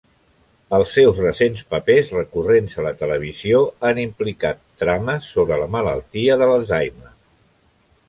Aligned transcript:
Els 0.77 0.93
seus 0.95 1.19
recents 1.25 1.61
papers 1.73 2.09
recurrents 2.15 2.73
a 2.81 2.87
la 2.87 2.95
televisió 3.03 3.61
han 3.91 4.03
implicat 4.07 4.67
trames 4.85 5.33
sobre 5.37 5.63
la 5.65 5.73
malaltia 5.79 6.43
de 6.45 6.51
l"Alzheimer. 6.53 7.17